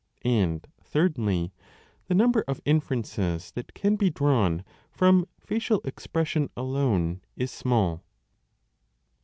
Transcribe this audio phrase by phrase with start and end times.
[0.25, 1.53] And, thirdly,
[2.07, 8.03] the number of inferences that can be drawn from facial expression alone is small.